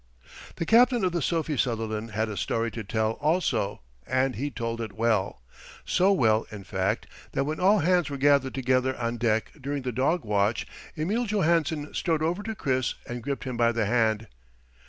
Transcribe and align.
The 0.55 0.65
captain 0.65 1.03
of 1.03 1.11
the 1.11 1.21
Sophie 1.21 1.57
Sutherland 1.57 2.09
had 2.09 2.27
a 2.27 2.35
story 2.35 2.71
to 2.71 2.83
tell, 2.83 3.11
also, 3.21 3.81
and 4.07 4.33
he 4.33 4.49
told 4.49 4.81
it 4.81 4.93
well—so 4.93 6.11
well, 6.11 6.47
in 6.49 6.63
fact, 6.63 7.05
that 7.33 7.43
when 7.43 7.59
all 7.59 7.77
hands 7.81 8.09
were 8.09 8.17
gathered 8.17 8.55
together 8.55 8.97
on 8.97 9.17
deck 9.17 9.51
during 9.61 9.83
the 9.83 9.91
dog 9.91 10.25
watch, 10.25 10.65
Emil 10.97 11.27
Johansen 11.27 11.93
strode 11.93 12.23
over 12.23 12.41
to 12.41 12.55
Chris 12.55 12.95
and 13.05 13.21
gripped 13.21 13.43
him 13.43 13.57
by 13.57 13.71
the 13.71 13.85
hand. 13.85 14.25